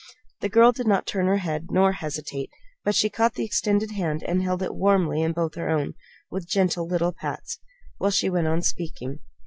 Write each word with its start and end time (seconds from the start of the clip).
The 0.39 0.49
girl 0.49 0.71
did 0.71 0.87
not 0.87 1.05
turn 1.05 1.27
her 1.27 1.37
head 1.37 1.67
nor 1.69 1.91
hesitate; 1.91 2.49
but 2.83 2.95
she 2.95 3.07
caught 3.07 3.35
the 3.35 3.45
extended 3.45 3.91
hand 3.91 4.23
and 4.23 4.41
held 4.41 4.63
it 4.63 4.73
warmly 4.73 5.21
in 5.21 5.31
both 5.31 5.53
her 5.53 5.69
own, 5.69 5.93
with 6.31 6.49
gentle 6.49 6.87
little 6.87 7.13
pats, 7.13 7.59
while 7.99 8.09
she 8.09 8.27
went 8.27 8.47
on 8.47 8.63
speaking. 8.63 9.19